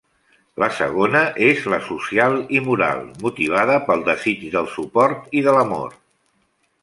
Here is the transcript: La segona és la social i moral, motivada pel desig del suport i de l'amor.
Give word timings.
La 0.61 0.67
segona 0.77 1.19
és 1.49 1.59
la 1.73 1.77
social 1.89 2.37
i 2.59 2.63
moral, 2.69 3.03
motivada 3.27 3.77
pel 3.89 4.03
desig 4.09 4.43
del 4.57 4.71
suport 4.77 5.29
i 5.41 5.45
de 5.49 5.57
l'amor. 5.59 5.97